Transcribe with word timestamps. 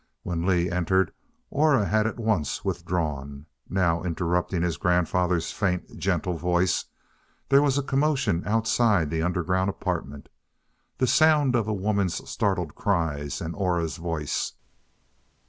When 0.23 0.47
Lee 0.47 0.67
entered, 0.67 1.13
Aura 1.51 1.85
had 1.85 2.07
at 2.07 2.17
once 2.19 2.65
withdrawn. 2.65 3.45
Now, 3.69 4.01
interrupting 4.01 4.63
his 4.63 4.77
grandfather's 4.77 5.51
faint, 5.51 5.95
gentle 5.95 6.33
voice 6.39 6.85
there 7.49 7.61
was 7.61 7.77
a 7.77 7.83
commotion 7.83 8.41
outside 8.47 9.11
the 9.11 9.21
underground 9.21 9.69
apartment. 9.69 10.27
The 10.97 11.05
sound 11.05 11.55
of 11.55 11.67
women's 11.67 12.27
startled 12.27 12.73
cries, 12.73 13.41
and 13.41 13.53
Aura's 13.53 13.97
voice. 13.97 14.53